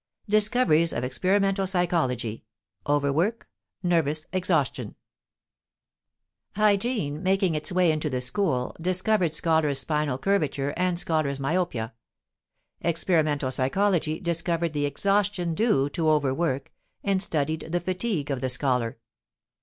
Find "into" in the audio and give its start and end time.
7.91-8.09